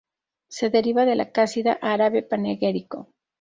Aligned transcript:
Se 0.49 0.71
deriva 0.71 1.05
de 1.05 1.15
la 1.15 1.31
casida 1.31 1.73
árabe 1.73 2.23
panegírico. 2.23 3.13